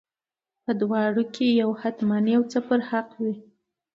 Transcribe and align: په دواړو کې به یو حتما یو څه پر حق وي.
په 0.63 0.71
دواړو 0.81 1.23
کې 1.33 1.47
به 1.53 1.57
یو 1.61 1.69
حتما 1.81 2.17
یو 2.35 2.43
څه 2.51 2.59
پر 2.67 2.79
حق 2.89 3.09
وي. 3.21 3.33